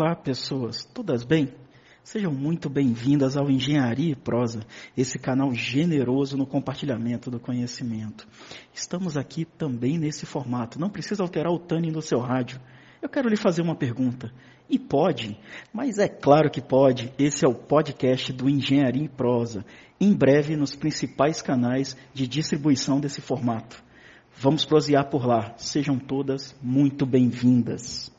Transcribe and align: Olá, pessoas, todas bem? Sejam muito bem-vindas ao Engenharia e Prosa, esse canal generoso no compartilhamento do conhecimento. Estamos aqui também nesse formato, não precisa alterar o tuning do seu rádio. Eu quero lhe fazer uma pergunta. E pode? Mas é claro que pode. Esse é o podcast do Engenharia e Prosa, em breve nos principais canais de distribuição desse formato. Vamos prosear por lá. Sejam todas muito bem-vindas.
Olá, 0.00 0.14
pessoas, 0.14 0.84
todas 0.84 1.24
bem? 1.24 1.52
Sejam 2.04 2.32
muito 2.32 2.70
bem-vindas 2.70 3.36
ao 3.36 3.50
Engenharia 3.50 4.12
e 4.12 4.14
Prosa, 4.14 4.60
esse 4.96 5.18
canal 5.18 5.52
generoso 5.52 6.36
no 6.36 6.46
compartilhamento 6.46 7.32
do 7.32 7.40
conhecimento. 7.40 8.24
Estamos 8.72 9.16
aqui 9.16 9.44
também 9.44 9.98
nesse 9.98 10.24
formato, 10.24 10.78
não 10.78 10.88
precisa 10.88 11.24
alterar 11.24 11.52
o 11.52 11.58
tuning 11.58 11.90
do 11.90 12.00
seu 12.00 12.20
rádio. 12.20 12.60
Eu 13.02 13.08
quero 13.08 13.28
lhe 13.28 13.36
fazer 13.36 13.60
uma 13.60 13.74
pergunta. 13.74 14.32
E 14.70 14.78
pode? 14.78 15.36
Mas 15.72 15.98
é 15.98 16.06
claro 16.06 16.48
que 16.48 16.62
pode. 16.62 17.12
Esse 17.18 17.44
é 17.44 17.48
o 17.48 17.54
podcast 17.56 18.32
do 18.32 18.48
Engenharia 18.48 19.02
e 19.02 19.08
Prosa, 19.08 19.64
em 20.00 20.14
breve 20.14 20.54
nos 20.54 20.76
principais 20.76 21.42
canais 21.42 21.96
de 22.14 22.28
distribuição 22.28 23.00
desse 23.00 23.20
formato. 23.20 23.82
Vamos 24.36 24.64
prosear 24.64 25.10
por 25.10 25.26
lá. 25.26 25.54
Sejam 25.56 25.98
todas 25.98 26.54
muito 26.62 27.04
bem-vindas. 27.04 28.16